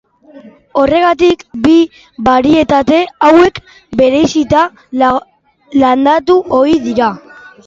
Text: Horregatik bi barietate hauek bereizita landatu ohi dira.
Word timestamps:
Horregatik 0.83 1.43
bi 1.65 1.75
barietate 2.29 3.01
hauek 3.27 3.61
bereizita 4.01 4.65
landatu 5.83 6.41
ohi 6.63 6.81
dira. 6.89 7.13